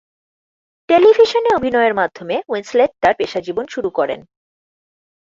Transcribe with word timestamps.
টেলিভিশনে 0.89 1.49
অভিনয়ের 1.55 1.93
মাধ্যমে 1.93 2.35
উইন্সলেট 2.47 2.91
তার 3.01 3.13
পেশাজীবন 3.17 3.65
শুরু 3.67 3.89
করেন। 3.89 4.19